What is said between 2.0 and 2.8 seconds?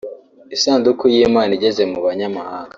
banyamahanga